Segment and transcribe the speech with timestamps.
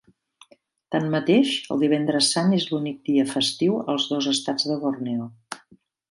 [0.95, 5.29] Tanmateix, el Divendres Sant és l'únic dia festiu als dos estats de Borneo.